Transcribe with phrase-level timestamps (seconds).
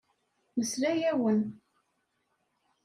[0.57, 1.39] Nesla-awen.